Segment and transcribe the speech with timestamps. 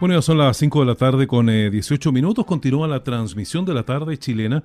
[0.00, 2.44] Bueno, ya son las 5 de la tarde con 18 eh, minutos.
[2.44, 4.62] Continúa la transmisión de la tarde chilena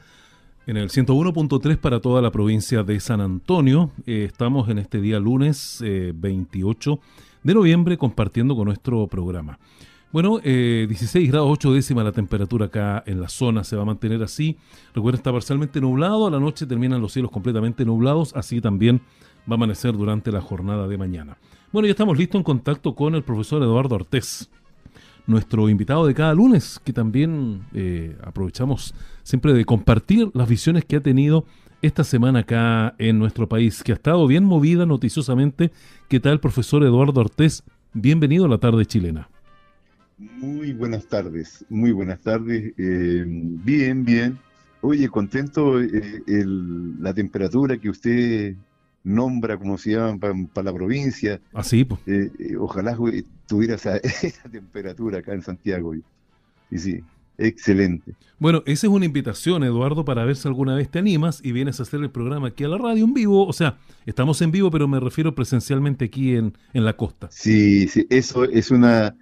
[0.68, 3.90] en el 101.3 para toda la provincia de San Antonio.
[4.06, 6.98] Eh, estamos en este día lunes 28 eh,
[7.42, 9.58] de noviembre compartiendo con nuestro programa.
[10.12, 14.22] Bueno, 16 grados 8 décimas la temperatura acá en la zona se va a mantener
[14.22, 14.56] así.
[14.94, 16.28] Recuerda, está parcialmente nublado.
[16.28, 18.36] A la noche terminan los cielos completamente nublados.
[18.36, 19.02] Así también
[19.50, 21.40] va a amanecer durante la jornada de mañana.
[21.72, 24.48] Bueno, ya estamos listos en contacto con el profesor Eduardo Ortez
[25.26, 30.98] nuestro invitado de cada lunes, que también eh, aprovechamos siempre de compartir las visiones que
[30.98, 31.46] ha tenido
[31.82, 35.72] esta semana acá en nuestro país, que ha estado bien movida noticiosamente.
[36.08, 37.64] ¿Qué tal, profesor Eduardo Ortez?
[37.94, 39.30] Bienvenido a la tarde chilena.
[40.18, 42.74] Muy buenas tardes, muy buenas tardes.
[42.78, 44.38] Eh, bien, bien.
[44.82, 48.56] Oye, contento eh, la temperatura que usted
[49.04, 50.18] nombra, como se llama,
[50.54, 51.40] para la provincia.
[51.54, 52.00] Así, pues.
[52.08, 52.98] Eh, eh, ojalá
[53.48, 54.00] tuviera esa,
[54.50, 55.94] temperatura acá en Santiago.
[55.96, 57.02] Y, sí,
[57.38, 58.14] excelente.
[58.40, 61.80] Bueno, esa es una invitación, Eduardo, para ver si alguna vez te animas y vienes
[61.80, 63.46] a hacer el programa aquí a la radio en vivo.
[63.46, 67.28] O sea, estamos en vivo, pero me refiero presencialmente aquí en, en la costa.
[67.32, 69.16] Sí, sí, eso es una...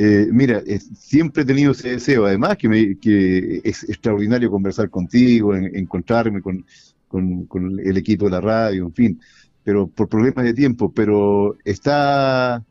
[0.00, 0.62] Eh, mira,
[0.96, 6.64] siempre he tenido ese deseo, además que, me, que es extraordinario conversar contigo, encontrarme con,
[7.08, 7.48] con,
[7.84, 9.20] el equipo de la radio, en fin,
[9.64, 12.62] pero por problemas de tiempo, pero está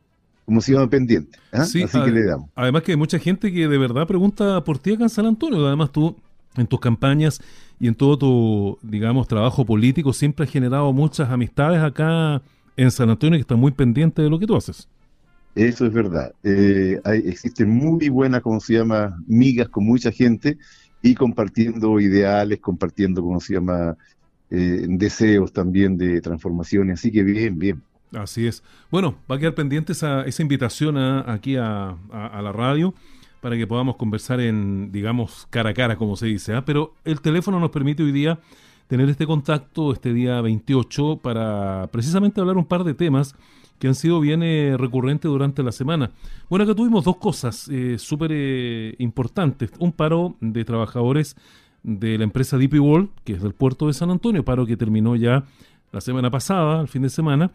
[0.44, 1.38] como si iba pendiente.
[1.52, 1.62] ¿ah?
[1.62, 2.48] Así que le damos.
[2.54, 5.66] Además que hay mucha gente que de verdad pregunta por ti acá en San Antonio.
[5.66, 6.16] Además tú
[6.56, 7.40] en tus campañas
[7.78, 12.42] y en todo tu, digamos, trabajo político siempre has generado muchas amistades acá
[12.76, 14.88] en San Antonio que están muy pendientes de lo que tú haces.
[15.54, 16.32] Eso es verdad.
[16.44, 20.56] Eh, hay, existen muy buenas, como se llama, migas con mucha gente
[21.02, 23.96] y compartiendo ideales, compartiendo, como se llama,
[24.50, 27.00] eh, deseos también de transformaciones.
[27.00, 27.82] Así que bien, bien.
[28.12, 28.62] Así es.
[28.90, 32.94] Bueno, va a quedar pendiente esa, invitación aquí a, la radio
[33.40, 36.54] para que podamos conversar en, digamos, cara a cara, como se dice.
[36.54, 36.64] ¿ah?
[36.64, 38.40] Pero el teléfono nos permite hoy día
[38.88, 43.34] tener este contacto, este día 28, para precisamente hablar un par de temas
[43.78, 46.10] que han sido bien eh, recurrentes durante la semana.
[46.48, 49.70] Bueno, acá tuvimos dos cosas eh, súper eh, importantes.
[49.78, 51.36] Un paro de trabajadores
[51.82, 55.16] de la empresa DP World, que es del puerto de San Antonio, paro que terminó
[55.16, 55.44] ya
[55.92, 57.50] la semana pasada, el fin de semana,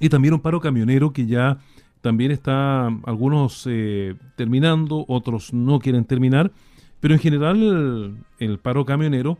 [0.00, 1.58] y también un paro camionero que ya
[2.00, 6.50] también está algunos eh, terminando, otros no quieren terminar,
[7.00, 9.38] pero en general el, paro camionero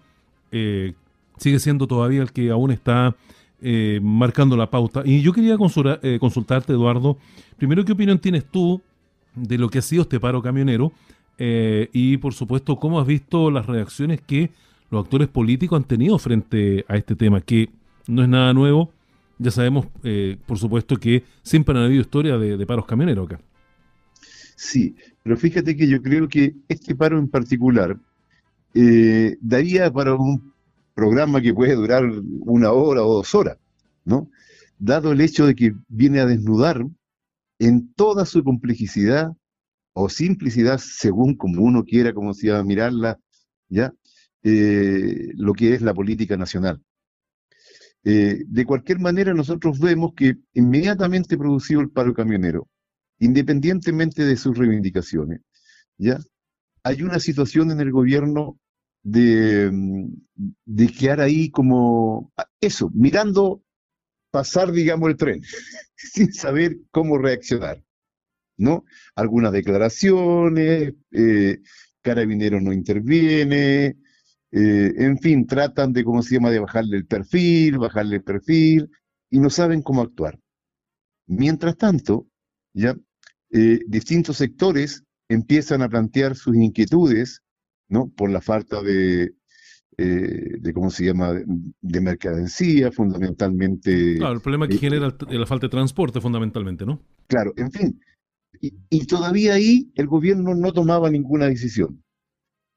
[0.53, 0.94] eh,
[1.37, 3.16] sigue siendo todavía el que aún está
[3.61, 5.03] eh, marcando la pauta.
[5.05, 7.19] Y yo quería consultarte, Eduardo,
[7.56, 8.81] primero, ¿qué opinión tienes tú
[9.34, 10.93] de lo que ha sido este paro camionero?
[11.44, 14.53] Eh, y por supuesto, ¿cómo has visto las reacciones que
[14.91, 17.41] los actores políticos han tenido frente a este tema?
[17.41, 17.69] Que
[18.06, 18.92] no es nada nuevo.
[19.38, 23.41] Ya sabemos, eh, por supuesto, que siempre han habido historias de, paros camioneros acá.
[24.54, 24.94] Sí,
[25.25, 27.97] pero fíjate que yo creo que este paro en particular
[28.75, 30.52] eh, daría para un
[30.94, 32.04] programa que puede durar
[32.42, 33.58] una hora o dos horas,
[34.04, 34.31] ¿no?
[34.78, 36.86] Dado el hecho de que viene a desnudar
[37.58, 39.32] en toda su complejidad
[39.94, 43.19] o simplicidad, según como uno quiera, como se llama, mirarla,
[43.69, 43.92] ¿ya?
[44.42, 46.82] Eh, lo que es la política nacional.
[48.04, 52.69] Eh, de cualquier manera, nosotros vemos que inmediatamente producido el paro camionero,
[53.20, 55.41] independientemente de sus reivindicaciones,
[55.98, 56.19] ¿ya?
[56.82, 58.58] Hay una situación en el gobierno
[59.04, 59.70] de,
[60.64, 63.62] de quedar ahí como eso, mirando
[64.32, 65.42] pasar, digamos, el tren,
[65.94, 67.84] sin saber cómo reaccionar.
[68.62, 68.84] ¿No?
[69.17, 71.59] Algunas declaraciones, eh,
[72.00, 73.97] Carabineros no interviene,
[74.53, 78.89] eh, en fin, tratan de, ¿cómo se llama?, de bajarle el perfil, bajarle el perfil,
[79.31, 80.39] y no saben cómo actuar.
[81.27, 82.28] Mientras tanto,
[82.73, 82.97] ya,
[83.50, 87.43] eh, distintos sectores empiezan a plantear sus inquietudes,
[87.89, 89.35] ¿no?, por la falta de,
[89.97, 94.17] de ¿cómo se llama?, de, mercadencía, fundamentalmente.
[94.19, 97.00] Claro, el problema que genera la falta de transporte, fundamentalmente, ¿no?
[97.26, 98.00] Claro, en fin,
[98.62, 102.05] y, todavía ahí el gobierno no tomaba ninguna decisión.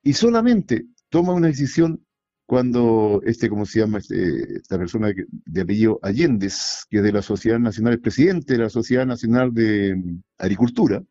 [0.04, 2.04] Y solamente toma una decisión
[2.48, 4.00] cuando este, ¿cómo se llama?
[4.00, 6.48] Este, esta persona de apellido Allende,
[6.90, 9.96] que es de la Sociedad Nacional, el presidente de la Sociedad Nacional de
[10.40, 11.04] Agricultura,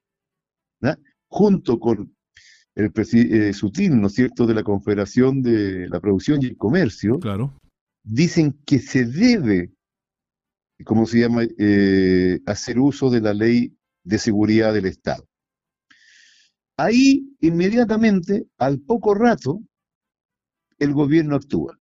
[1.28, 2.14] junto con
[2.74, 7.18] el eh, Sutil, ¿no es cierto?, de la Confederación de la Producción y el Comercio,
[7.20, 7.56] claro.
[8.02, 9.72] dicen que se debe,
[10.84, 15.26] ¿cómo se llama?, eh, hacer uso de la ley de seguridad del Estado.
[16.76, 19.60] Ahí, inmediatamente, al poco rato,
[20.78, 21.78] el gobierno actúa.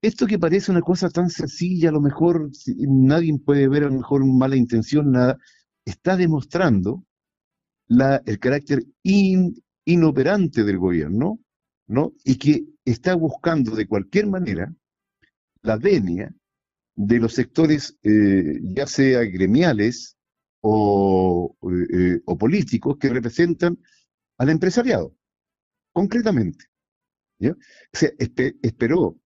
[0.00, 3.96] Esto que parece una cosa tan sencilla, a lo mejor nadie puede ver a lo
[3.96, 5.36] mejor mala intención, nada,
[5.84, 7.04] está demostrando
[7.88, 8.84] el carácter
[9.84, 11.40] inoperante del gobierno,
[11.86, 12.12] ¿no?
[12.24, 14.72] Y que está buscando de cualquier manera
[15.62, 16.32] la venia
[16.94, 20.17] de los sectores, eh, ya sea gremiales
[20.60, 21.56] o,
[21.92, 23.78] eh, o, políticos, que representan
[24.38, 25.14] al empresariado,
[25.92, 26.66] concretamente.
[27.38, 27.52] ¿ya?
[27.52, 27.56] O
[27.92, 28.10] sea,
[28.62, 29.16] esperó,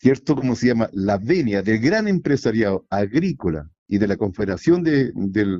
[0.00, 0.36] ¿cierto?
[0.36, 0.90] Como se llama?
[0.92, 5.58] La venia del gran empresariado agrícola y de la Confederación de, del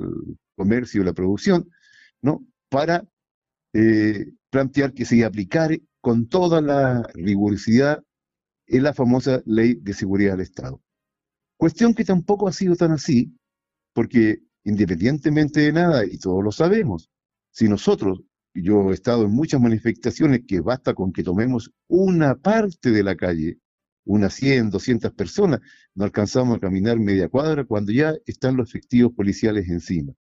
[0.55, 1.69] Comercio y la Producción,
[2.21, 2.45] ¿no?
[2.69, 3.05] Para
[3.73, 8.03] eh, plantear que se aplicara con toda la rigurosidad
[8.79, 10.81] la famosa Ley de Seguridad del Estado.
[11.57, 13.35] Cuestión que tampoco ha sido tan así,
[13.93, 17.09] porque independientemente de nada, y todos lo sabemos,
[17.51, 18.21] si nosotros,
[18.53, 23.15] yo he estado en muchas manifestaciones que basta con que tomemos una parte de la
[23.15, 23.57] calle,
[24.05, 25.59] unas 100, 200 personas,
[25.95, 30.13] no alcanzamos a caminar media cuadra cuando ya están los efectivos policiales encima.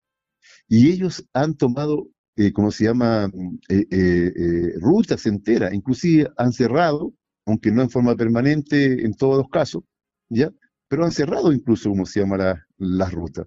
[0.68, 3.30] Y ellos han tomado, eh, ¿cómo se llama?,
[3.68, 7.12] eh, eh, rutas enteras, inclusive han cerrado,
[7.46, 9.82] aunque no en forma permanente en todos los casos,
[10.28, 10.52] ¿ya?
[10.88, 13.46] pero han cerrado incluso, como se llama, las la rutas.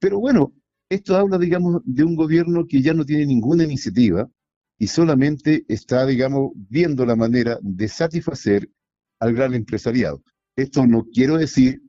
[0.00, 0.52] Pero bueno,
[0.88, 4.28] esto habla, digamos, de un gobierno que ya no tiene ninguna iniciativa
[4.78, 8.68] y solamente está, digamos, viendo la manera de satisfacer
[9.20, 10.22] al gran empresariado.
[10.56, 11.82] Esto no quiero decir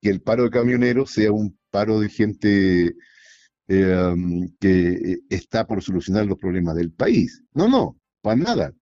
[0.00, 2.96] que el paro de camioneros sea un paro de gente
[3.68, 4.14] eh,
[4.58, 7.44] que está por solucionar los problemas del país.
[7.54, 8.74] No, no, para nada.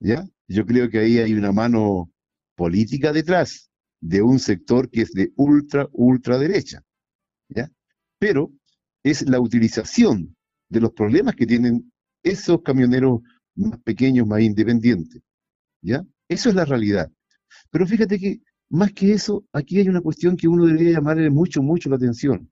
[0.00, 0.26] ¿ya?
[0.48, 2.10] Yo creo que ahí hay una mano
[2.54, 3.70] política detrás
[4.00, 6.82] de un sector que es de ultra, ultra derecha.
[7.48, 7.70] ¿ya?
[8.18, 8.50] Pero
[9.02, 10.34] es la utilización
[10.68, 11.92] de los problemas que tienen
[12.22, 13.20] esos camioneros
[13.54, 15.22] más pequeños, más independientes.
[15.82, 16.04] ¿ya?
[16.28, 17.10] Eso es la realidad.
[17.70, 21.62] Pero fíjate que más que eso, aquí hay una cuestión que uno debería llamarle mucho,
[21.62, 22.50] mucho la atención.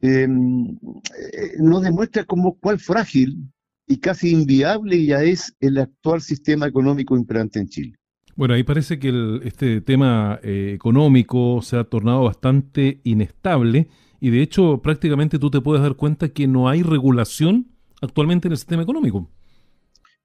[0.00, 3.50] Em, eh, nos demuestra como cuál frágil
[3.86, 7.96] y casi inviable ya es el actual sistema económico imperante en Chile.
[8.36, 13.88] Bueno, ahí parece que este tema eh, económico se ha tornado bastante inestable
[14.20, 17.68] y de hecho prácticamente tú te puedes dar cuenta que no hay regulación
[18.00, 19.30] actualmente en el sistema económico.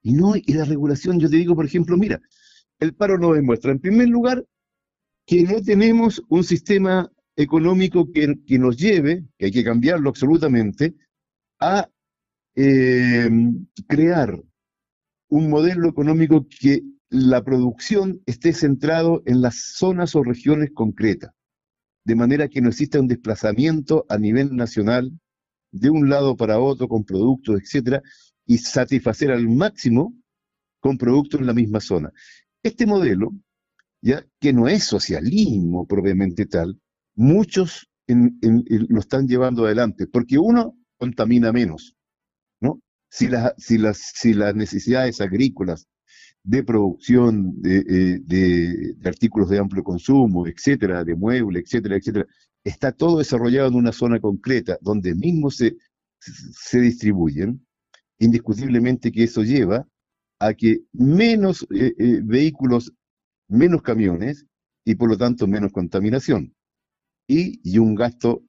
[0.02, 2.22] Y no, y la regulación, yo te digo, por ejemplo, mira,
[2.80, 4.46] el paro nos demuestra, en primer lugar,
[5.26, 10.96] que no tenemos un sistema económico que, nos lleve, que hay que cambiarlo absolutamente,
[11.60, 11.90] a
[12.56, 13.30] eh,
[13.88, 14.40] crear
[15.30, 21.32] un modelo económico que la producción esté centrado en las zonas o regiones concretas,
[22.06, 25.12] de manera que no exista un desplazamiento a nivel nacional
[25.72, 28.02] de un lado para otro con productos, etcétera,
[28.46, 30.14] y satisfacer al máximo
[30.80, 32.12] con productos en la misma zona.
[32.62, 33.34] Este modelo,
[34.02, 36.80] ya que no es socialismo propiamente tal,
[37.16, 41.96] muchos lo están llevando adelante, porque uno contamina menos,
[42.62, 42.80] ¿no?
[43.10, 45.88] Si, si, las, si las necesidades agrícolas
[46.46, 52.28] de producción eh, de, artículos de amplio consumo, etcétera, de muebles, etcétera, etcétera,
[52.64, 55.76] está todo desarrollado en una zona concreta donde mismo se,
[56.20, 57.66] se distribuyen,
[58.20, 59.88] indiscutiblemente que eso lleva
[60.40, 62.94] a que menos eh, eh, vehículos,
[63.48, 64.46] menos camiones
[64.86, 66.54] y por lo tanto menos contaminación
[67.28, 68.44] y, y un gasto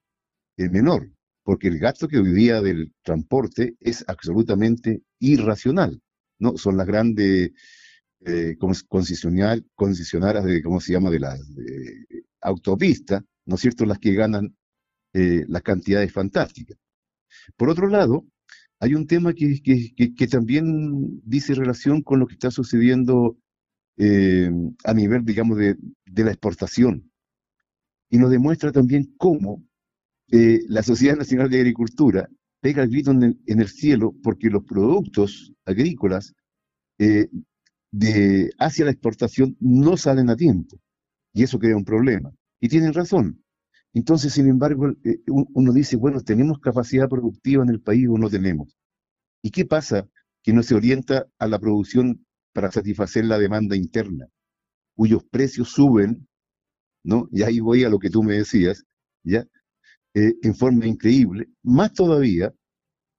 [0.58, 1.10] menor,
[1.44, 6.02] porque el gasto que hoy día del transporte es absolutamente irracional.
[6.38, 6.56] ¿no?
[6.58, 7.52] Son las grandes
[8.24, 8.56] eh,
[8.88, 11.40] concesionaras de, ¿cómo se llama?, de las
[12.40, 14.54] autopistas, ¿no es cierto?, las que ganan
[15.18, 16.76] eh, las cantidades fantásticas.
[17.56, 18.26] Por otro lado,
[18.80, 23.38] hay un tema que, que, también dice relación con lo que está sucediendo
[23.96, 24.50] eh,
[24.84, 27.10] a nivel, digamos, de, de, la exportación.
[28.10, 29.64] Y nos demuestra también cómo
[30.30, 32.28] eh, la Sociedad Nacional de Agricultura
[32.60, 36.34] pega el grito en el, cielo porque los productos agrícolas
[37.90, 40.78] de, hacia la exportación no salen a tiempo.
[41.32, 42.32] Y eso crea un problema.
[42.60, 43.42] Y tienen razón.
[43.92, 48.28] Entonces, sin embargo, eh, uno dice, bueno, ¿tenemos capacidad productiva en el país o no
[48.28, 48.76] tenemos?
[49.42, 50.08] ¿Y qué pasa?
[50.42, 54.26] Que no se orienta a la producción para satisfacer la demanda interna,
[54.94, 56.26] cuyos precios suben,
[57.04, 57.28] ¿no?
[57.30, 58.84] Y ahí voy a lo que tú me decías,
[59.22, 59.46] ¿ya?
[60.14, 62.52] Eh, en forma increíble, más todavía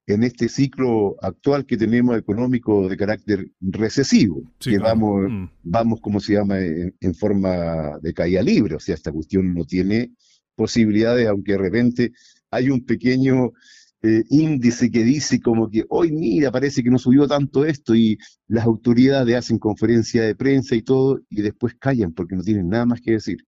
[0.08, 5.50] en este ciclo actual que tenemos económico de carácter recesivo, que vamos, mm.
[5.64, 10.14] vamos, como se llama, en, forma de caída libre, o sea, esta cuestión no tiene
[10.56, 12.12] posibilidades, aunque de repente
[12.50, 13.52] hay un pequeño
[14.02, 18.18] eh, índice que dice como que, hoy mira, parece que no subió tanto esto y
[18.48, 22.86] las autoridades hacen conferencia de prensa y todo, y después callan porque no tienen nada
[22.86, 23.40] más que decir.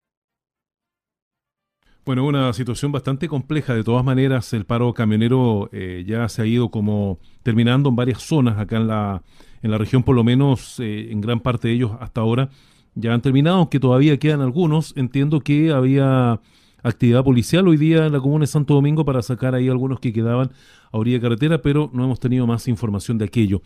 [2.10, 3.75] Bueno, una situación bastante compleja.
[3.75, 8.24] De todas maneras, el paro camionero eh, ya se ha ido como terminando en varias
[8.24, 9.22] zonas acá en la,
[9.62, 12.50] en la región, por lo menos eh, en gran parte de ellos hasta ahora
[12.96, 14.98] ya han terminado, aunque todavía quedan algunos.
[14.98, 16.42] Entiendo que había
[16.82, 20.12] actividad policial hoy día en la comuna de Santo Domingo para sacar ahí algunos que
[20.12, 20.50] quedaban
[20.92, 23.62] a orilla de carretera, pero no hemos tenido más información de aquello.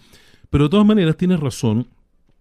[0.49, 1.87] Pero de todas maneras, tienes razón,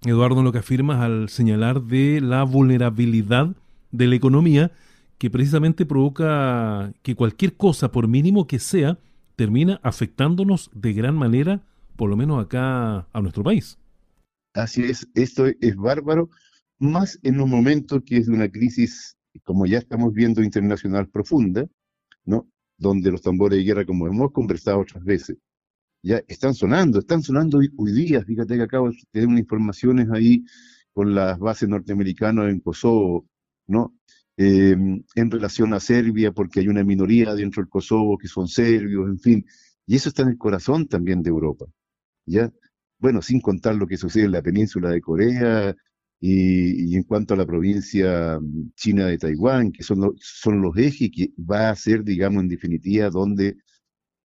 [0.04, 3.54] Eduardo, en lo que afirmas al señalar de la vulnerabilidad
[3.92, 4.72] de la economía
[5.22, 8.98] que precisamente provoca que cualquier cosa, por mínimo que sea,
[9.36, 11.62] termina afectándonos de gran manera,
[11.94, 13.78] por lo menos acá a nuestro país.
[14.52, 16.28] Así es, esto es bárbaro,
[16.80, 21.68] más en un momento que es de una crisis, como ya estamos viendo, internacional profunda,
[22.24, 22.48] ¿no?
[22.76, 25.36] Donde los tambores de guerra, como hemos conversado otras veces,
[26.02, 30.44] ya están sonando, están sonando hoy, día, fíjate que acabo de tener unas informaciones ahí
[30.92, 33.24] con las bases norteamericanas en Kosovo,
[33.68, 33.94] ¿no?
[34.38, 34.74] Eh,
[35.14, 39.18] en relación a Serbia, porque hay una minoría dentro del Kosovo que son serbios, en
[39.18, 39.46] fin,
[39.86, 41.66] y eso está en el corazón también de Europa,
[42.26, 42.50] ¿ya?
[42.98, 45.76] Bueno, sin contar lo que sucede en la península de Corea
[46.20, 51.10] y, en cuanto a la provincia mm, china de Taiwán, que son, son los ejes
[51.14, 53.56] que va a ser, digamos, en definitiva, donde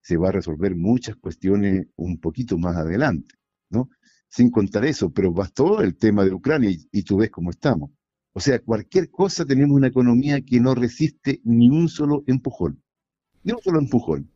[0.01, 3.35] se va a resolver muchas cuestiones un poquito más adelante,
[3.69, 3.89] ¿no?
[4.29, 7.91] Sin contar eso, pero bastó el tema de Ucrania y, y tú ves cómo estamos.
[8.37, 12.83] O sea, cualquier cosa tenemos una economía que no resiste ni un solo empujón.
[13.43, 14.29] Ni un solo empujón.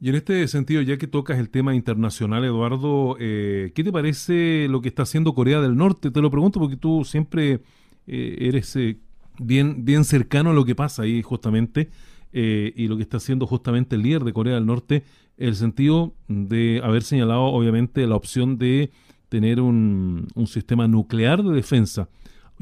[0.00, 4.66] Y en este sentido, ya que tocas el tema internacional, Eduardo, eh, ¿qué te parece
[4.66, 6.10] lo que está haciendo Corea del Norte?
[6.10, 7.60] Te lo pregunto porque tú siempre
[8.06, 8.96] eh, eres eh,
[9.38, 11.90] bien, bien cercano a lo que pasa ahí justamente
[12.32, 15.04] y lo que está haciendo justamente el líder de Corea del Norte,
[15.36, 18.90] el sentido de haber señalado obviamente la opción de
[19.28, 22.08] tener un, un sistema nuclear de defensa.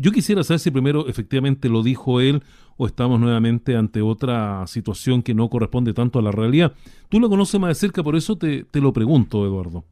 [0.00, 2.42] Yo quisiera saber si primero efectivamente lo dijo él
[2.78, 6.72] o estamos nuevamente ante otra situación que no corresponde tanto a la realidad.
[7.10, 9.84] Tú lo conoces más de cerca, por eso te, lo pregunto, Eduardo.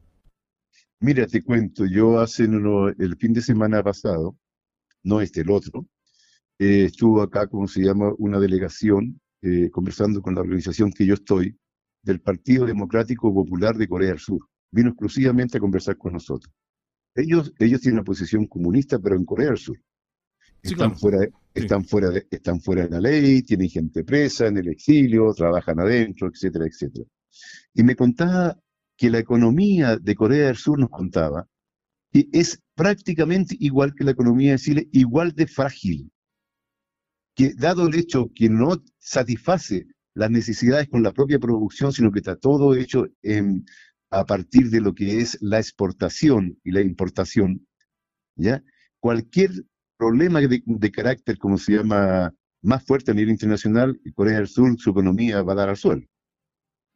[0.99, 4.35] Mira, te cuento, yo hace el fin de semana pasado,
[5.03, 5.85] no este, el otro,
[6.57, 11.13] eh, estuvo acá, como se llama, una delegación eh, conversando con la organización que yo
[11.13, 11.55] estoy,
[12.01, 14.41] del Partido Democrático Popular de Corea del Sur.
[14.71, 16.51] Vino exclusivamente a conversar con nosotros.
[17.13, 19.77] Ellos, ellos tienen una posición comunista, pero en Corea del Sur
[20.61, 24.57] están, fuera de, están, fuera de, están fuera de la ley, tienen gente presa en
[24.57, 27.05] el exilio, trabajan adentro, etcétera, etcétera.
[27.73, 28.57] Y me contaba
[28.97, 31.47] que la economía de Corea del Sur nos contaba
[32.11, 36.11] que es prácticamente igual que la economía de Chile, igual de frágil.
[37.35, 42.19] Que dado el hecho que no satisface las necesidades con la propia producción, sino que
[42.19, 43.65] está todo hecho en,
[44.09, 47.65] a partir de lo que es la exportación y la importación,
[48.35, 48.63] ¿ya?
[48.99, 49.51] Cualquier
[49.99, 54.91] problema de, carácter, como se llama, más fuerte a nivel internacional, Corea del Sur, su
[54.91, 56.07] economía va a dar al suelo.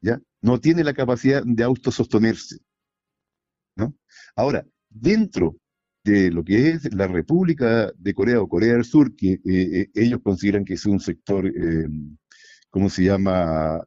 [0.02, 0.20] ¿ya?
[0.42, 2.60] No tiene la capacidad de autosostenerse.
[3.76, 3.94] ¿no?
[4.38, 5.58] Ahora, dentro
[6.06, 9.90] de lo que es la República de Corea o Corea del Sur, que eh, eh,
[9.96, 11.88] ellos consideran que es un sector, eh,
[12.70, 13.82] ¿cómo se llama?,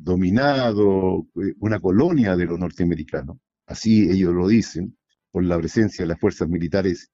[0.00, 1.26] dominado,
[1.58, 4.96] una colonia de los norteamericanos, así ellos lo dicen,
[5.32, 7.10] por la presencia de las fuerzas militares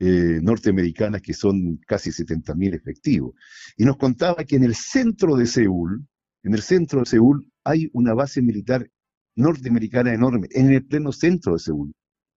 [0.00, 3.34] eh, norteamericanas que son casi 70.000 efectivos.
[3.76, 6.04] Y nos contaba que en el centro de Seúl,
[6.42, 8.90] en el centro de Seúl hay una base militar
[9.36, 11.92] norteamericana enorme, en el pleno centro de Seúl.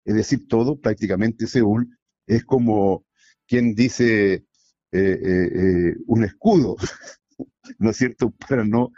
[0.06, 1.98] Es decir, todo, prácticamente Seúl,
[2.28, 3.06] es como
[3.48, 4.46] quien dice eh,
[4.92, 6.76] eh, un escudo,
[7.80, 8.92] ¿no es cierto?, para no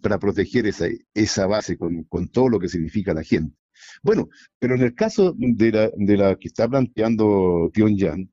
[0.00, 3.54] para proteger esa, esa base con, con todo lo que significa la gente.
[4.02, 8.28] Bueno, pero en el caso de la, de la que está planteando Pyongyang,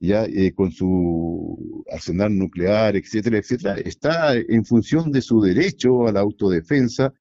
[0.00, 6.12] ya eh, con su arsenal nuclear, etcétera, etcétera, está en función de su derecho a
[6.12, 7.12] la autodefensa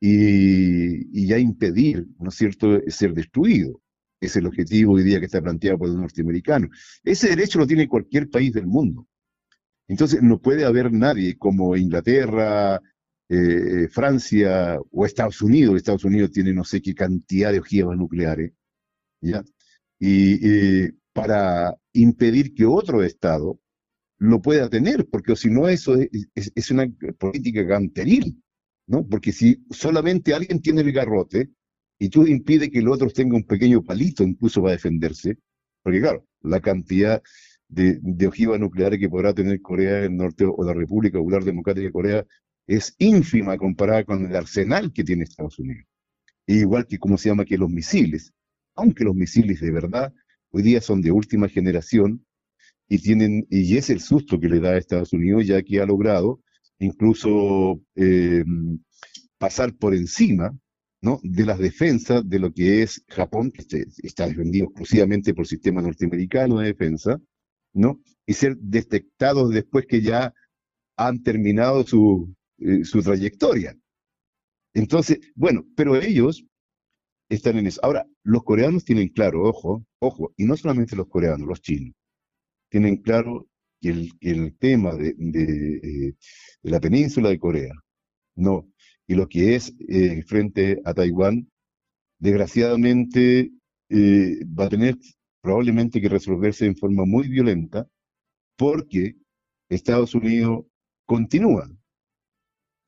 [0.00, 3.80] y, ya impedir, ¿no es cierto?, ser destruido.
[4.20, 6.70] Es el objetivo hoy día que está planteado por los norteamericanos.
[7.04, 9.06] Ese derecho lo tiene cualquier país del mundo.
[9.86, 12.80] Entonces, no puede haber nadie como Inglaterra,
[13.28, 18.52] eh, Francia o Estados Unidos, Estados Unidos tiene no sé qué cantidad de ojivas nucleares,
[19.20, 19.44] ¿ya?
[20.00, 23.58] Y para impedir que otro Estado
[24.18, 26.86] lo pueda tener, porque si no eso es, una
[27.18, 28.42] política canteril,
[28.86, 29.06] ¿no?
[29.06, 31.50] Porque si solamente alguien tiene el garrote
[31.98, 35.38] y tú impides que el otro tenga un pequeño palito incluso para defenderse,
[35.82, 37.22] porque claro, la cantidad
[37.68, 41.86] de, de ojivas nucleares que podrá tener Corea del Norte o la República Popular Democrática
[41.86, 42.26] de Corea
[42.68, 45.86] es ínfima comparada con el arsenal que tiene Estados Unidos.
[46.46, 48.32] igual que, como se llama, que los misiles,
[48.76, 50.12] aunque los misiles de verdad
[50.50, 52.24] hoy día son de última generación,
[52.88, 55.86] y tienen, y es el susto que le da a Estados Unidos, ya que ha
[55.86, 56.40] logrado
[56.78, 58.44] incluso eh,
[59.36, 60.56] pasar por encima
[61.02, 61.20] ¿no?
[61.22, 65.48] de las defensas de lo que es Japón, que este, está defendido exclusivamente por el
[65.48, 67.20] sistema norteamericano de defensa,
[67.74, 68.00] ¿no?
[68.26, 70.32] y ser detectados después que ya
[70.96, 73.76] han terminado su, eh, su trayectoria.
[74.74, 76.44] Entonces, bueno, pero ellos
[77.28, 77.80] están en eso.
[77.82, 81.94] Ahora, los coreanos tienen claro, ojo, ojo, y no solamente los coreanos, los chinos,
[82.70, 83.48] tienen claro
[83.80, 85.76] que el, el tema de, de,
[86.08, 86.14] eh,
[86.62, 87.72] la península de Corea,
[88.36, 88.68] no,
[89.06, 91.50] y lo que es eh, frente a Taiwán,
[92.18, 93.50] desgraciadamente
[93.90, 94.96] eh, va a tener
[95.40, 97.86] probablemente que resolverse en forma muy violenta,
[98.56, 99.16] porque
[99.68, 100.64] Estados Unidos
[101.06, 101.70] continúa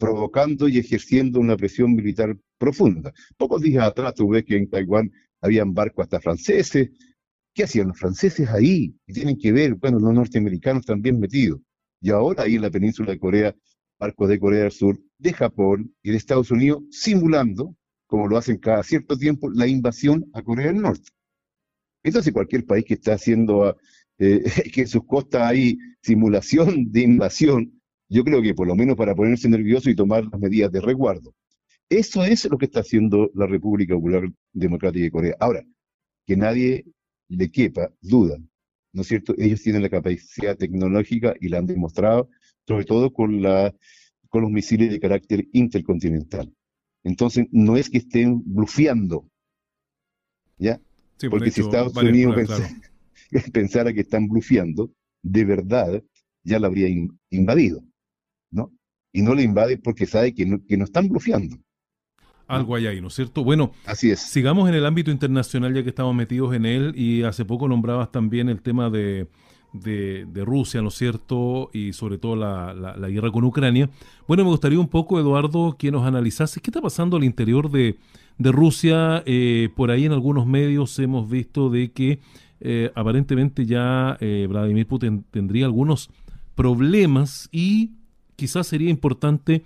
[0.00, 3.12] provocando y ejerciendo una presión militar profunda.
[3.36, 6.90] Pocos días atrás tuve que en Taiwán habían barcos hasta franceses.
[7.54, 8.96] ¿Qué hacían los franceses ahí?
[9.06, 11.60] Y tienen que ver, bueno, los norteamericanos también metidos.
[12.00, 13.54] Y ahora ahí en la península de Corea,
[13.98, 17.76] barcos de Corea del Sur, de Japón y de Estados Unidos, simulando,
[18.06, 21.10] como lo hacen cada cierto tiempo, la invasión a Corea del Norte.
[22.02, 23.76] Entonces cualquier país que está haciendo,
[24.18, 24.42] eh,
[24.72, 27.79] que en sus costas hay simulación de invasión,
[28.10, 31.32] yo creo que por lo menos para ponerse nervioso y tomar las medidas de resguardo.
[31.88, 35.36] Eso es lo que está haciendo la República Popular Democrática de Corea.
[35.40, 35.64] Ahora,
[36.26, 36.84] que nadie
[37.28, 38.36] le quepa duda,
[38.92, 39.34] ¿no es cierto?
[39.38, 42.28] Ellos tienen la capacidad tecnológica y la han demostrado,
[42.66, 43.74] sobre todo con, la,
[44.28, 46.52] con los misiles de carácter intercontinental.
[47.02, 49.28] Entonces, no es que estén blufeando,
[50.58, 50.80] ¿ya?
[51.30, 52.36] Porque si Estados Unidos
[53.52, 56.02] pensara, que están blufeando, de verdad
[56.42, 56.88] ya la habría
[57.30, 57.82] invadido.
[58.50, 58.72] ¿No?
[59.12, 61.56] Y no le invade porque sabe que no, que no están bloqueando.
[62.46, 63.44] Algo hay ahí, ¿no es cierto?
[63.44, 64.20] Bueno, así es.
[64.20, 68.10] Sigamos en el ámbito internacional ya que estamos metidos en él y hace poco nombrabas
[68.10, 69.28] también el tema de,
[69.72, 71.70] de, Rusia, ¿no es cierto?
[71.72, 73.88] Y sobre todo la, la, guerra con Ucrania.
[74.26, 77.98] Bueno, me gustaría un poco, Eduardo, que nos analizase qué está pasando al interior de,
[78.38, 79.22] de Rusia.
[79.26, 82.18] Eh, por ahí en algunos medios hemos visto de que
[82.60, 86.10] eh, aparentemente ya eh, Vladimir Putin tendría algunos
[86.54, 87.92] problemas y
[88.40, 89.62] quizás sería importante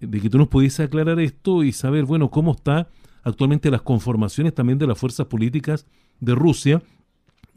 [0.00, 2.88] de que tú nos pudiese aclarar esto y saber, bueno, cómo está
[3.22, 5.84] actualmente las conformaciones también de las fuerzas políticas
[6.20, 6.82] de Rusia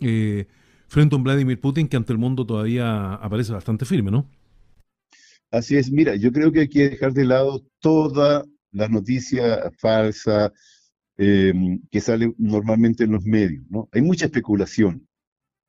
[0.02, 0.46] eh,
[0.90, 4.30] frente a un Vladimir Putin que ante el mundo todavía aparece bastante firme, ¿no?
[5.52, 10.52] Así es, mira, yo creo que hay que dejar de lado toda la noticia falsa
[11.16, 13.88] em, que sale normalmente en los medios, ¿no?
[13.94, 15.08] Hay mucha especulación.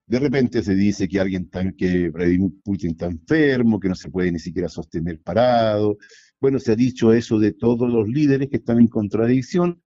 [0.08, 4.10] De repente se dice que alguien está, que Vladimir Putin está enfermo, que no se
[4.10, 5.98] puede ni siquiera sostener parado.
[6.40, 9.82] Bueno, se ha dicho eso de todos los líderes que están en contradicción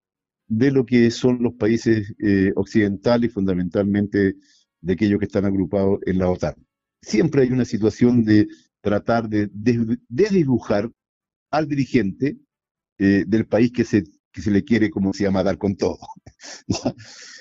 [0.47, 4.37] de lo que son los países eh, occidentales, fundamentalmente
[4.81, 6.55] de aquellos que están agrupados en la OTAN.
[7.01, 8.47] Siempre hay una situación de
[8.81, 9.51] tratar de,
[10.09, 10.89] dibujar
[11.51, 12.37] al dirigente
[12.99, 15.99] eh, del país que se, que se le quiere, como se llama, dar con todo.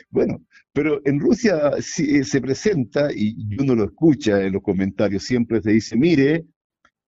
[0.10, 5.62] bueno, pero en Rusia eh, se presenta, y uno lo escucha en los comentarios, siempre
[5.62, 6.46] se dice, mire,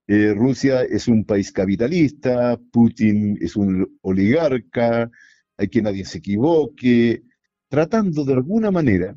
[0.08, 5.10] eh, Rusia es un país capitalista, Putin es un oligarca,
[5.58, 7.23] hay que nadie se equivoque,
[7.69, 9.15] tratando de alguna manera,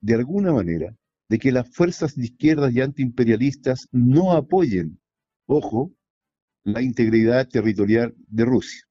[0.00, 0.94] de alguna manera,
[1.30, 5.00] de que las fuerzas de izquierdas y antiimperialistas no apoyen,
[5.46, 5.92] ojo,
[6.64, 8.82] la integridad territorial de Rusia.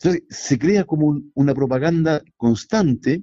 [0.00, 3.22] Entonces, se crea como una propaganda constante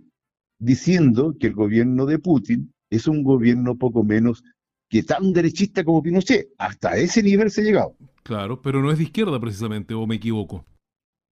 [0.60, 4.44] diciendo que el gobierno de Putin es un gobierno poco menos
[4.90, 6.50] que tan derechista como Pinochet.
[6.58, 7.96] Hasta ese nivel se ha llegado.
[8.24, 10.66] Claro, pero no es de izquierda precisamente, o me equivoco.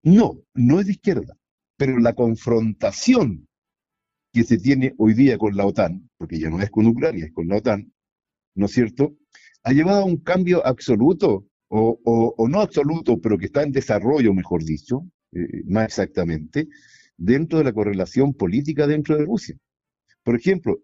[0.04, 1.38] No, no es de izquierda.
[1.78, 3.48] Pero la confrontación
[4.34, 7.34] que se tiene hoy día con la OTAN, porque ya no es con Ucrania, es
[7.34, 7.92] con la OTAN,
[8.56, 9.16] ¿no es cierto?
[9.64, 14.64] Ha llevado a un cambio absoluto, o, no absoluto, pero que está en desarrollo, mejor
[14.64, 16.68] dicho, eh, más exactamente,
[17.18, 19.58] dentro de la correlación política dentro de Rusia.
[20.24, 20.80] Por ejemplo,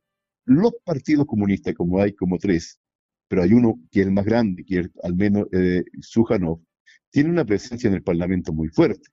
[0.46, 2.80] los partidos comunistas, como hay como tres,
[3.28, 6.62] pero hay uno que es el más grande, que es al menos eh, Sujanov,
[7.10, 9.10] tiene una presencia en el Parlamento muy fuerte.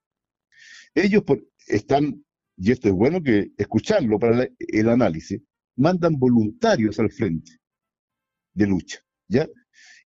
[0.95, 1.23] Ellos
[1.67, 2.25] están,
[2.57, 5.41] y esto es bueno que escucharlo para el análisis,
[5.77, 7.53] mandan voluntarios al frente
[8.55, 9.49] de lucha, ¿ya?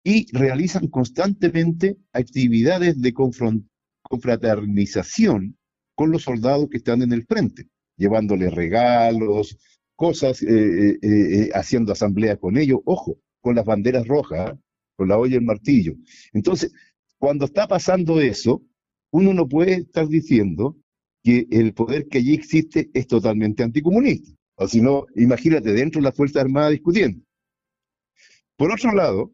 [0.04, 5.56] Y realizan constantemente actividades de confraternización
[6.02, 9.56] con los soldados que están en el frente, llevándoles regalos,
[9.96, 14.58] cosas, eh, eh, eh, haciendo asamblea con ellos, ojo, con las banderas rojas,
[14.96, 15.94] con la olla y el martillo.
[16.34, 16.74] Entonces,
[17.20, 18.64] cuando está pasando eso,
[19.12, 20.76] uno no puede estar diciendo
[21.24, 24.32] que el poder que allí existe es totalmente anticomunista.
[24.56, 27.24] O si no, imagínate dentro de la Fuerza Armada discutiendo.
[28.58, 29.32] Por otro lado,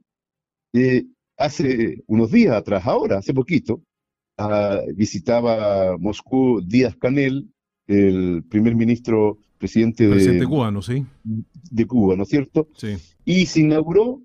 [1.37, 3.81] hace unos días atrás, ahora, hace poquito,
[4.37, 7.51] ah, visitaba Moscú Díaz Canel,
[7.87, 11.05] el primer ministro presidente de, cubano, ¿sí?
[11.23, 12.67] de Cuba, ¿no es cierto?
[12.75, 12.97] Sí.
[13.25, 14.21] Y se inauguró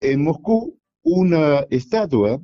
[0.00, 2.40] en Moscú una estatua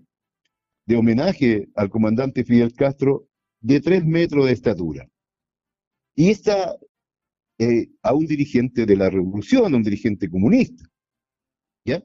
[0.86, 3.26] de homenaje al comandante Fidel Castro
[3.60, 5.08] de tres metros de estatura.
[6.14, 6.76] Y esta
[7.58, 10.84] eh, a un dirigente de la revolución, a un dirigente comunista.
[11.84, 12.02] ¿Ya?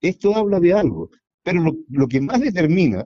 [0.00, 1.10] Esto habla de algo,
[1.42, 3.04] pero lo, lo que más determina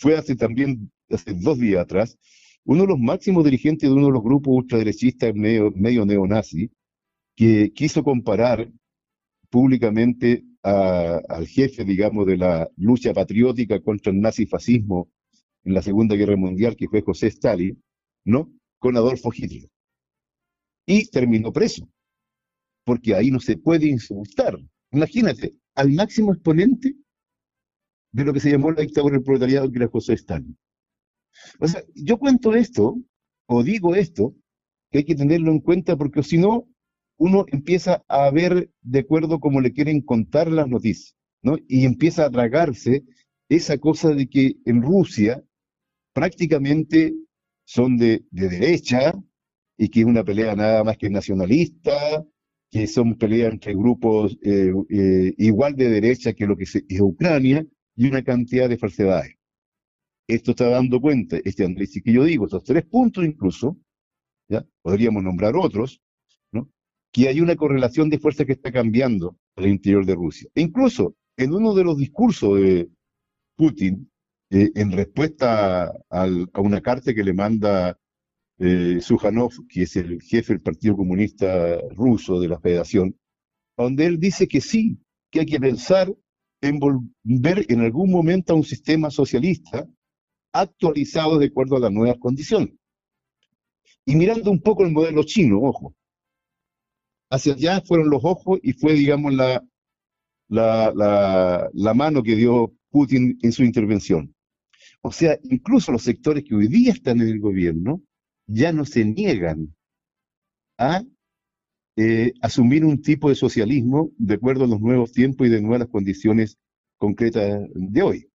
[0.00, 2.18] fue hace también, hace dos días atrás,
[2.64, 6.70] uno de los máximos dirigentes de uno de los grupos ultraderechistas medio, medio neonazi,
[7.36, 8.70] que quiso comparar
[9.50, 15.10] públicamente al jefe, digamos, de la lucha patriótica contra el nazifascismo
[15.64, 17.82] en la Segunda Guerra Mundial, que fue José Stalin,
[18.24, 18.50] ¿no?
[18.78, 19.68] Con Adolfo Hitler.
[20.86, 21.86] Y terminó preso,
[22.84, 24.58] porque ahí no se puede insultar.
[24.92, 26.94] Imagínate, al máximo exponente
[28.12, 30.56] de lo que se llamó la dictadura del proletariado, que era José Stalin.
[31.58, 32.96] O sea, yo cuento esto,
[33.46, 34.34] o digo esto,
[34.90, 36.68] que hay que tenerlo en cuenta porque si no,
[37.18, 41.56] uno empieza a ver de acuerdo como le quieren contar las noticias, ¿no?
[41.68, 43.04] Y empieza a tragarse
[43.48, 45.42] esa cosa de que en Rusia
[46.12, 47.14] prácticamente
[47.64, 49.12] son de, derecha
[49.76, 52.24] y que es una pelea nada más que nacionalista,
[52.70, 57.66] que son peleas entre grupos eh, eh, igual de derecha que lo que es Ucrania
[58.00, 59.40] y una cantidad de falsedades
[60.34, 63.76] esto está dando cuenta, este análisis que yo digo, estos tres puntos incluso,
[64.48, 64.64] ¿ya?
[64.82, 66.00] podríamos nombrar otros,
[66.52, 66.70] ¿no?
[67.12, 70.48] que hay una correlación de fuerza que está cambiando al interior de Rusia.
[70.54, 72.88] E incluso en uno de los discursos de
[73.56, 74.10] Putin,
[74.50, 76.26] eh, en respuesta a,
[76.58, 77.98] una carta que le manda
[78.58, 83.16] eh, Sujanov, que es el jefe del Partido Comunista Ruso de la Federación,
[83.76, 84.98] donde él dice que sí,
[85.30, 86.12] que hay que pensar
[86.60, 89.86] en volver en algún momento a un sistema socialista
[90.52, 92.74] actualizados de acuerdo a las nuevas condiciones.
[94.04, 95.94] Y mirando un poco el modelo chino, ojo,
[97.30, 99.62] hacia allá fueron los ojos y fue, digamos, la,
[100.48, 104.34] la, la, mano que dio Putin en su intervención.
[105.02, 108.02] O sea, incluso los sectores que hoy día están en el gobierno
[108.46, 109.74] ya no se niegan
[110.76, 111.02] a
[111.96, 115.88] eh, asumir un tipo de socialismo de acuerdo a los nuevos tiempos y de nuevas
[115.88, 116.58] condiciones
[116.98, 118.30] concretas de hoy.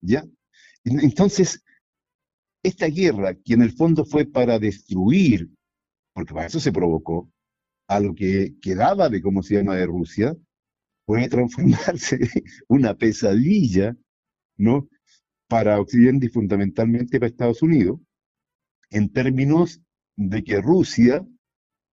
[0.00, 0.24] ¿Ya?
[0.84, 1.62] Entonces,
[2.62, 5.48] esta guerra, que en el fondo fue para destruir,
[6.12, 7.30] porque para eso se provocó,
[7.88, 10.36] a lo que quedaba de cómo se llama de Rusia,
[11.06, 13.96] puede transformarse en una pesadilla,
[14.56, 14.88] ¿no?
[15.48, 18.00] Para Occidente y fundamentalmente para Estados Unidos,
[18.90, 19.80] en términos
[20.16, 21.26] de que Rusia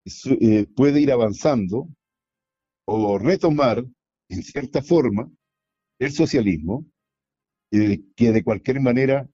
[0.05, 1.89] eh, puede ir avanzando
[2.87, 3.83] o retomar,
[4.29, 5.29] en cierta forma,
[5.99, 6.85] el socialismo,
[7.71, 9.27] que de cualquier manera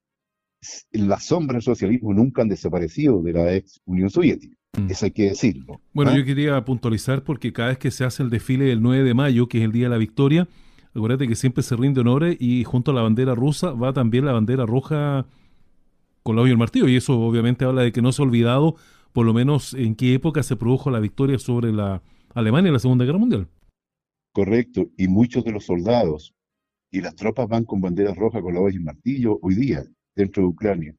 [0.91, 4.55] las sombras del socialismo nunca han desaparecido de la ex Unión Soviética.
[4.77, 4.91] Mm.
[4.91, 5.81] Eso hay que decirlo.
[5.93, 6.17] Bueno, ¿ah?
[6.17, 9.47] yo quería puntualizar porque cada vez que se hace el desfile del 9 de mayo,
[9.47, 10.47] que es el Día de la Victoria,
[10.93, 14.33] acuérdate que siempre se rinde honores y junto a la bandera rusa va también la
[14.33, 15.25] bandera roja
[16.23, 16.87] con la y el martillo.
[16.87, 18.75] Y eso obviamente habla de que no se ha olvidado,
[19.13, 22.01] por lo menos, en qué época se produjo la victoria sobre la
[22.33, 23.47] Alemania en la Segunda Guerra Mundial.
[24.33, 24.89] Correcto.
[24.97, 26.33] Y muchos de los soldados
[26.91, 29.83] y las tropas van con banderas rojas, con la hoja y martillo hoy día
[30.15, 30.95] dentro de Ucrania.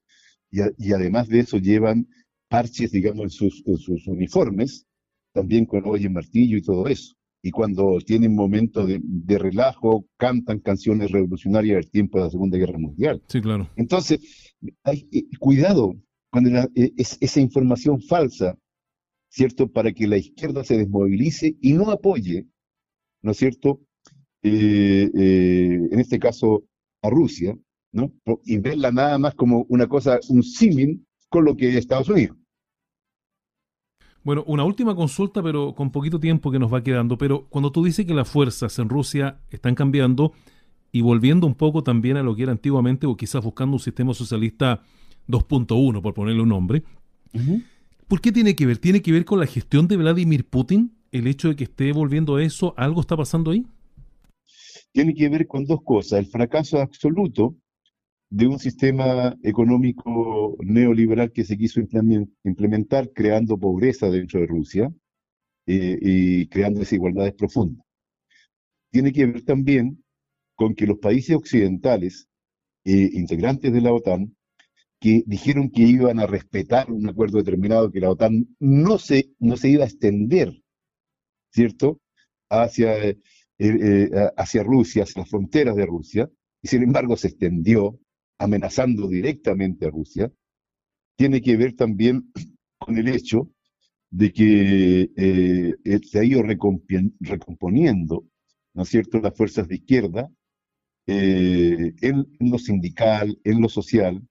[0.51, 2.07] Y, además de eso llevan
[2.49, 4.87] parches, digamos, en sus, sus uniformes,
[5.33, 7.15] también con hoja y martillo y todo eso.
[7.43, 12.79] Y cuando tienen momentos de, relajo, cantan canciones revolucionarias del tiempo de la Segunda Guerra
[12.79, 13.23] Mundial.
[13.27, 13.69] Sí, claro.
[13.75, 15.95] Entonces, hay, eh, cuidado
[16.33, 18.57] cuando eh, es, esa información falsa,
[19.29, 19.71] ¿cierto?
[19.71, 22.47] Para que la izquierda se desmovilice y no apoye,
[23.21, 23.81] ¿no es cierto?,
[24.43, 26.65] eh, eh, en este caso
[27.03, 27.57] a Rusia,
[27.93, 28.13] ¿no?
[28.45, 32.37] y verla nada más como una cosa, un símil con lo que es Estados Unidos.
[34.25, 37.19] Bueno, una última consulta, pero con poquito tiempo que nos va quedando.
[37.19, 40.33] Pero cuando tú dices que las fuerzas en Rusia están cambiando
[40.93, 44.15] y volviendo un poco también a lo que era antiguamente, o quizás buscando un sistema
[44.15, 44.83] socialista
[45.29, 46.83] 2.1, por ponerle un nombre,
[48.09, 48.79] ¿por qué tiene que ver?
[48.79, 50.93] ¿Tiene que ver con la gestión de Vladimir Putin?
[51.11, 52.75] ¿El hecho de que esté volviendo a eso?
[52.77, 53.67] ¿Algo está pasando ahí?
[54.93, 56.21] tiene que ver con dos cosas.
[56.21, 57.57] El fracaso absoluto
[58.31, 64.93] de un sistema económico neoliberal que se quiso implementar creando pobreza dentro de Rusia
[65.67, 67.85] eh, y creando desigualdades profundas.
[68.91, 70.03] Tiene que ver también
[70.55, 72.29] con que los países occidentales,
[72.85, 74.35] eh, integrantes de la OTAN,
[75.03, 79.57] que dijeron que iban a respetar un acuerdo determinado, que la OTAN no se, no
[79.57, 80.63] se iba a extender,
[81.51, 82.01] ¿cierto?,
[82.49, 82.95] hacia
[84.37, 86.31] hacia Rusia, hacia las fronteras de Rusia,
[86.63, 87.99] y sin embargo se extendió
[88.39, 90.33] amenazando directamente a Rusia,
[91.17, 92.33] tiene que ver también
[92.79, 93.51] con el hecho
[94.11, 98.25] de que eh, se ha ido recomponiendo,
[98.75, 100.31] ¿no cierto?, las fuerzas de izquierda
[101.07, 104.23] eh, en, lo sindical, en lo social,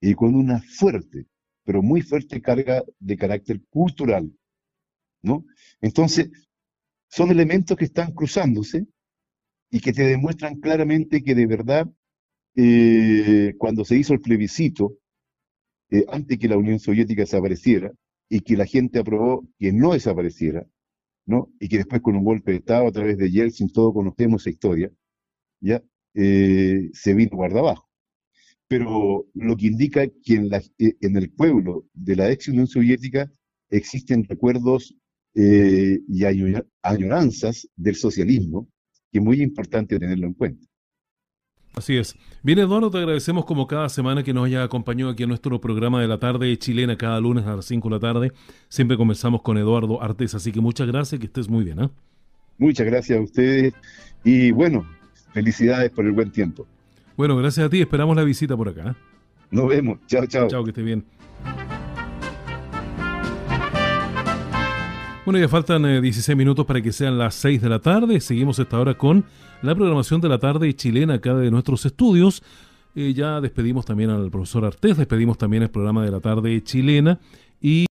[0.00, 1.26] y con una fuerte,
[1.64, 4.32] pero muy fuerte carga de carácter cultural,
[5.22, 5.44] ¿no?
[5.80, 6.30] Entonces,
[7.10, 8.86] son elementos que están cruzándose
[9.70, 11.88] y que te demuestran claramente que de verdad,
[12.56, 14.98] eh, cuando se hizo el plebiscito,
[15.90, 17.92] eh, antes que la Unión Soviética desapareciera,
[18.28, 20.66] y que la gente aprobó que no desapareciera,
[21.26, 21.50] ¿no?
[21.60, 24.50] Y que después con un golpe de Estado a través de Yeltsin, todos conocemos esa
[24.50, 24.92] historia,
[25.60, 25.82] ¿ya?
[26.14, 27.87] Eh, se vino guarda abajo.
[28.68, 33.30] Pero lo que indica que en, la, en el pueblo de la ex Unión Soviética
[33.70, 34.94] existen recuerdos
[35.34, 36.24] y
[36.82, 38.68] añoranzas del socialismo,
[39.12, 40.66] que es muy importante tenerlo en cuenta.
[41.74, 42.16] Así es.
[42.42, 46.00] Bien, Eduardo, te agradecemos como cada semana que nos haya acompañado aquí en nuestro programa
[46.00, 48.32] de la tarde chilena, cada lunes a las 5 de la tarde.
[48.68, 51.80] Siempre conversamos con Eduardo Artes, así que muchas gracias, que estés muy bien.
[51.80, 51.88] ¿eh?
[52.58, 53.74] Muchas gracias a ustedes
[54.24, 54.88] y bueno,
[55.32, 56.66] felicidades por el buen tiempo.
[57.18, 58.90] Bueno, gracias a ti, esperamos la visita por acá.
[58.90, 58.94] ¿eh?
[59.50, 60.46] Nos vemos, chao, chao.
[60.46, 61.04] Chao, que esté bien.
[65.24, 68.20] Bueno, ya faltan 16 eh, minutos para que sean las 6 de la tarde.
[68.20, 69.24] Seguimos esta hora con
[69.62, 72.40] la programación de la tarde chilena acá de nuestros estudios.
[72.94, 77.18] Eh, ya despedimos también al profesor Artés, despedimos también el programa de la tarde chilena
[77.60, 77.87] y